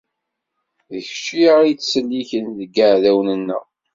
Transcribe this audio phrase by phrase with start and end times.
[0.91, 3.63] D kečč i aɣ-ittselliken seg yiɛdawen-nneɣ.